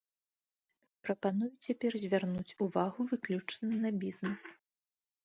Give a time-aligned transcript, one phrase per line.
[1.07, 4.41] Прапаную цяпер звярнуць увагу выключна на бізнес.